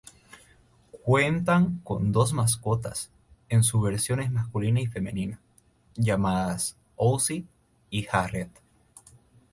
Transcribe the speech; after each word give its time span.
Cuentan 1.03 1.77
con 1.83 2.11
dos 2.11 2.33
mascotas, 2.33 3.11
en 3.49 3.61
sus 3.63 3.83
versiones 3.83 4.31
masculina 4.31 4.81
y 4.81 4.87
femenina, 4.87 5.39
llamadas 5.95 6.75
Ozzie 6.95 7.45
y 7.91 8.07
Harriet. 8.11 8.49